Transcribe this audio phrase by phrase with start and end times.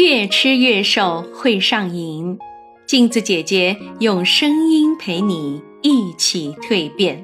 [0.00, 2.38] 越吃越瘦会上瘾，
[2.86, 7.22] 镜子姐姐用声音陪你一起蜕变。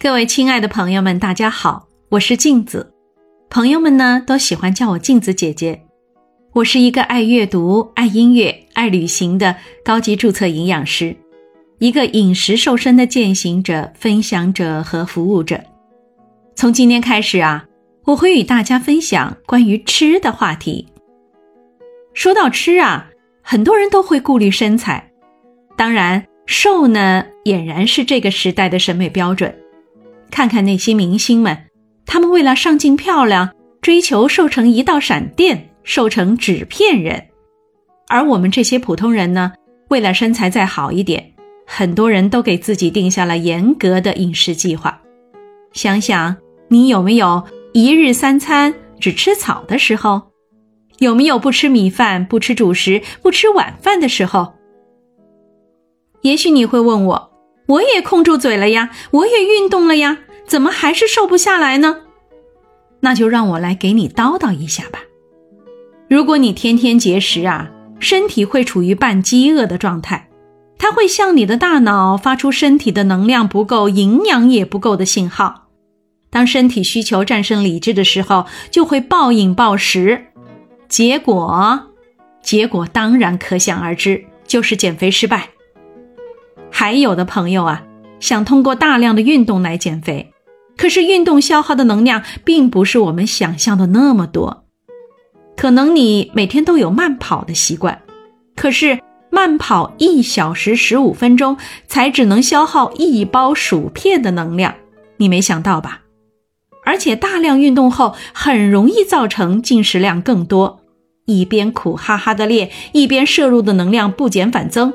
[0.00, 2.92] 各位亲爱的朋友们，大家好，我是镜子。
[3.48, 5.84] 朋友们呢都喜欢叫我镜子姐姐。
[6.54, 9.54] 我是一个爱阅读、爱音乐、爱旅行的
[9.84, 11.16] 高级注册营养师。
[11.82, 15.60] 一个饮食瘦身的践行者、分享者和服务者。
[16.54, 17.64] 从今天开始啊，
[18.04, 20.86] 我会与大家分享关于吃的话题。
[22.14, 23.10] 说到吃啊，
[23.42, 25.10] 很多人都会顾虑身材，
[25.76, 29.52] 当然瘦呢俨然是这个时代的审美标准。
[30.30, 31.64] 看看那些明星们，
[32.06, 37.18] 他们为了上镜漂亮，追求瘦成一道闪电，瘦成纸片人；
[38.06, 39.52] 而我们这些普通人呢，
[39.88, 41.31] 为了身材再好一点。
[41.66, 45.00] 很多人都给自己定下了严格的饮食计划。
[45.72, 46.36] 想想
[46.68, 50.22] 你有没有一日三餐只吃草的时候？
[50.98, 54.52] 有没有不吃米饭、不吃主食、不吃晚饭的时候？
[56.20, 57.32] 也许你会问我
[57.66, 62.02] ：“我也控住嘴了呀，我也运动了呀，怎么还是瘦不下来呢？”
[63.00, 65.00] 那就让我来给你叨叨一下吧。
[66.08, 70.28] 如果你天天节食啊，身体会处于半饥饿的状态。
[70.82, 75.68] 它会向你的大脑发出身体的能量不够、营养也不够的信号。
[76.28, 80.24] 当身体需求战胜理智的时候，就会暴饮暴食，
[80.88, 81.86] 结果，
[82.42, 85.50] 结果当然可想而知，就是减肥失败。
[86.68, 87.84] 还有的朋友啊，
[88.18, 90.32] 想通过大量的运动来减肥，
[90.76, 94.64] 可是运动消耗的能量并不是我们想象的那么多。
[95.56, 98.02] 可能你每天都有慢跑的习惯，
[98.56, 98.98] 可是。
[99.34, 104.74] 慢跑一小时十五分钟，才只能消耗一包薯片的能量，
[105.16, 106.02] 你没想到吧？
[106.84, 110.80] 而且大量运动后，很容易造成进食量更多，
[111.24, 114.92] 一边苦哈哈的练，一边摄入的能量不减反增，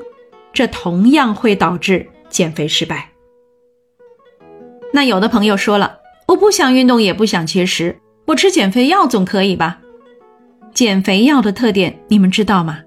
[0.53, 3.09] 这同样会导致减肥失败。
[4.93, 9.79] 那有的朋友说了，我不想运动，也不想节食，我吃减肥药总可以吧？
[10.75, 12.81] 减肥药的特点你们知道吗？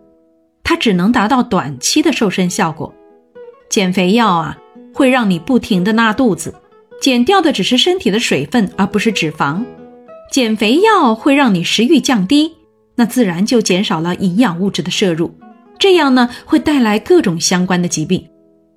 [0.71, 2.95] 它只能达到短期的瘦身效果，
[3.69, 4.57] 减肥药啊
[4.95, 6.55] 会让你不停的拉肚子，
[7.03, 9.65] 减掉的只是身体的水分，而不是脂肪。
[10.31, 12.53] 减肥药会让你食欲降低，
[12.95, 15.35] 那自然就减少了营养物质的摄入，
[15.77, 18.25] 这样呢会带来各种相关的疾病，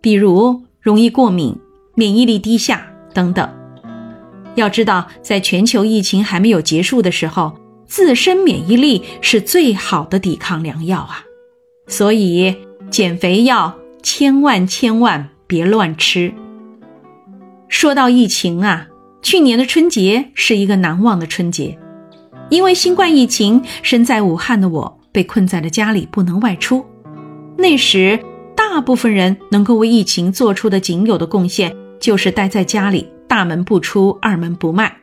[0.02, 1.56] 比如容易过敏、
[1.94, 3.48] 免疫力低下等等。
[4.56, 7.54] 要知道，在全球疫情还没有结束的时候，
[7.86, 11.24] 自身免疫力是最好的抵抗良药啊。
[11.88, 12.56] 所以，
[12.90, 16.34] 减肥药千万千万别乱吃。
[17.68, 18.88] 说到疫情啊，
[19.22, 21.78] 去年的春节是一个难忘的春节，
[22.50, 26.86] 因为新冠疫情，身在武汉的我被困在了家里，不能外出。
[27.58, 28.20] 那时，
[28.56, 34.96] 大部分人能够为疫情做出的仅有的贡献，就是待在家里，大门不出，二门不迈，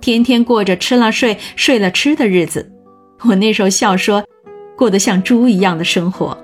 [0.00, 2.70] 天天过着吃了睡，睡了吃的日子。
[3.24, 4.24] 我那时候笑说。
[4.78, 6.38] 过得像猪一样的生活，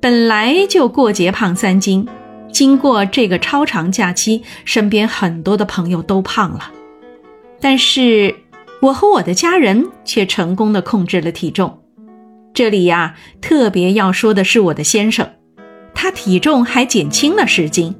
[0.00, 2.06] 本来就过节胖三斤，
[2.52, 6.70] 经过这个超长假期，身边很多的朋友都胖了，
[7.60, 8.32] 但是
[8.80, 11.80] 我和我的家人却成功的控制了体重。
[12.54, 15.28] 这里呀，特别要说的是我的先生，
[15.92, 17.96] 他体重还减轻了十斤。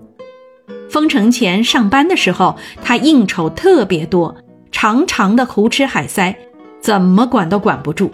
[0.89, 4.37] 封城前上班的时候，他应酬特别多，
[4.71, 6.37] 长长的胡吃海塞，
[6.81, 8.13] 怎么管都管不住。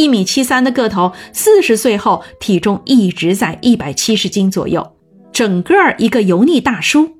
[0.00, 4.96] 一米七三的个头，四十岁后体重一直在一百七十斤左右，
[5.30, 7.18] 整个一个油腻大叔。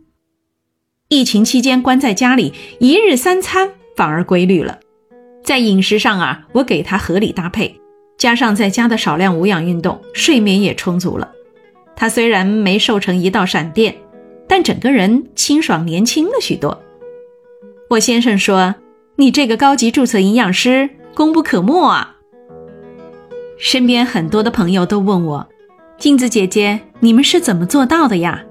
[1.10, 4.78] 疫情期间关在家里，一日三餐反而规律了，
[5.44, 7.78] 在饮食上啊，我给他合理搭配，
[8.16, 11.30] 加上在家的少量无氧运动，睡眠也充足了。
[11.94, 13.94] 他虽然没瘦成一道闪电，
[14.48, 16.82] 但整个人清爽年轻了许多。
[17.90, 18.76] 我先生说
[19.16, 22.16] ：“你这个高级注册营养师功不可没啊。”
[23.60, 25.46] 身边很多的朋友都问我
[25.98, 28.42] ：“镜子姐姐，你们是怎么做到的呀？”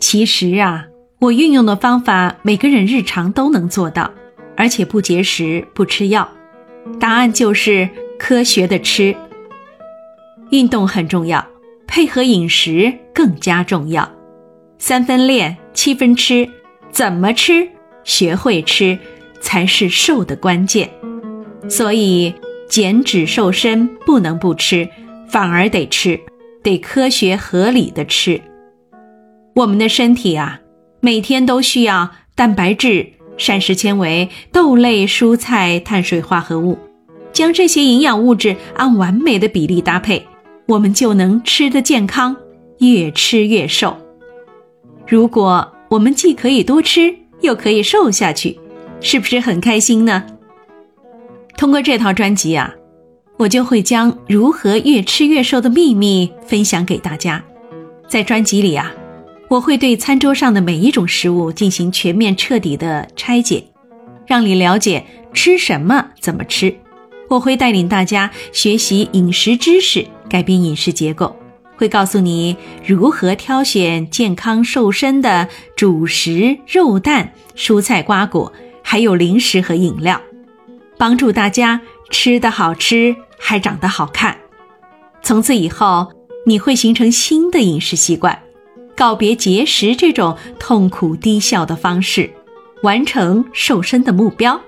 [0.00, 0.86] 其实啊，
[1.20, 4.10] 我运用的方法，每个人日常都能做到，
[4.56, 6.26] 而且不节食、不吃药。
[6.98, 7.86] 答案就是
[8.18, 9.14] 科学的吃。
[10.50, 11.46] 运动很重要，
[11.86, 14.10] 配合饮食更加重要。
[14.78, 16.48] 三分练，七分吃，
[16.90, 17.68] 怎么吃？
[18.02, 18.98] 学会吃，
[19.42, 20.88] 才是瘦的关键。
[21.68, 22.34] 所以。
[22.72, 24.88] 减脂瘦身不能不吃，
[25.28, 26.18] 反而得吃，
[26.62, 28.40] 得科学合理的吃。
[29.54, 30.58] 我们的身体啊，
[31.00, 36.78] 每天都需要蛋白质、膳食纤维、豆类、蔬菜、碳水化合物，
[37.30, 40.26] 将这些营养物质按完美的比例搭配，
[40.68, 42.34] 我们就能吃得健康，
[42.78, 43.94] 越吃越瘦。
[45.06, 48.58] 如果我们既可以多吃，又可以瘦下去，
[49.02, 50.24] 是不是很开心呢？
[51.56, 52.72] 通过这套专辑啊，
[53.38, 57.42] 我就会将如何越吃越瘦的秘密分享给大家。
[58.08, 58.92] 在专辑里啊，
[59.48, 63.64] 我会对餐桌上的每一种食物进行全面彻底的拆解，
[64.26, 66.74] 让你了解吃什么、怎么吃。
[67.28, 71.34] 我会带领大家学习饮食知识，改变饮食结构，
[71.76, 72.54] 会告诉你
[72.84, 78.52] 如何挑选健康瘦身的主食、肉蛋、蔬菜、瓜果，
[78.82, 80.20] 还有零食和饮料，
[81.02, 84.38] 帮助大家吃得好吃，还长得好看。
[85.20, 86.12] 从此以后。
[86.44, 88.42] 你会形成新的饮食习惯，
[88.96, 92.28] 告别节食这种痛苦低效的方式，
[92.82, 94.60] 完成瘦身的目标。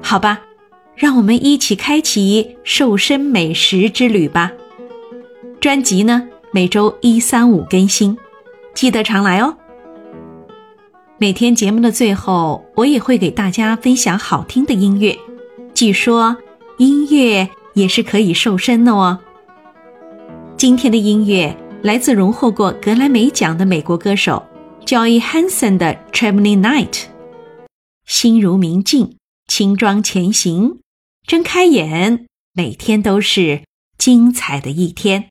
[0.00, 0.40] 好吧，
[0.94, 4.52] 让我们一起开启瘦身美食之旅吧。
[5.60, 8.16] 专辑呢，每周一、三、五更新，
[8.72, 9.56] 记得常来哦。
[11.24, 15.18] 每天节目的最后，我也会给大家分享好听的音乐，
[15.72, 16.36] 据说
[16.76, 19.18] 音乐也是可以瘦身的哦。
[20.58, 24.44] 今天的音乐来自荣获过格莱美奖的美国歌手
[24.84, 26.90] Joy Hansen 的《Traveling Night》。
[28.04, 29.16] 心如明镜，
[29.46, 30.80] 轻装前行，
[31.26, 33.62] 睁开眼，每天都是
[33.96, 35.30] 精彩的一天。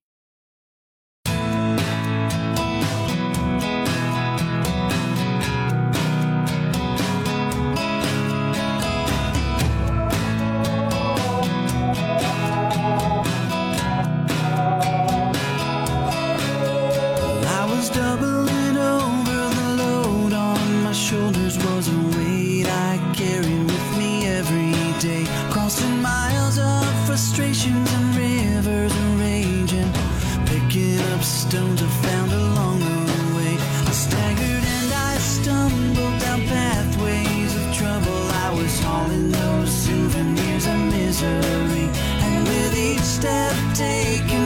[39.14, 41.88] Selling those souvenirs of misery.
[42.26, 44.43] And with each step taken,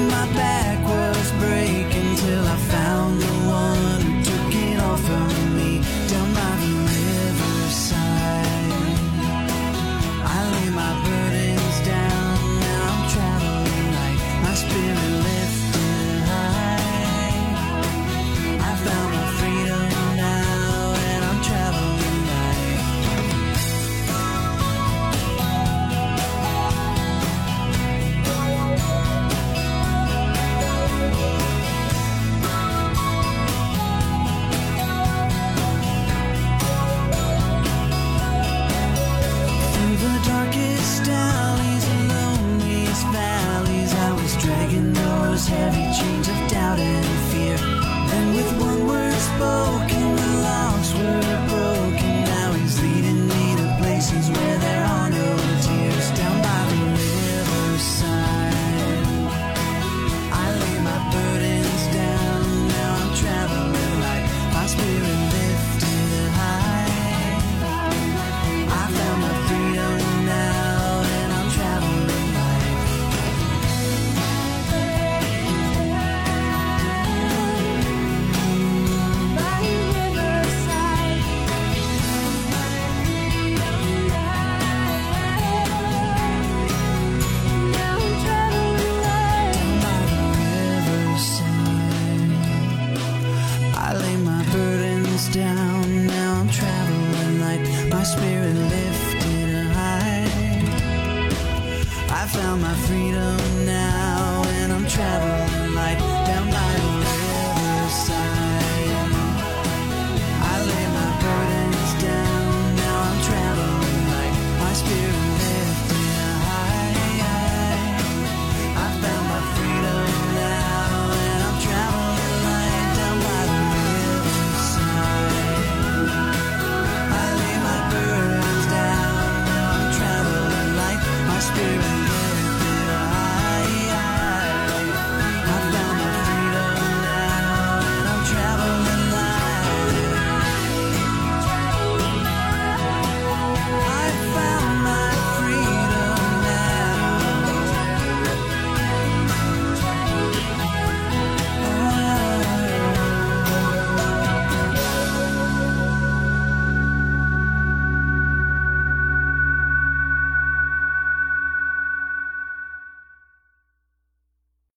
[102.28, 102.97] I found my freedom.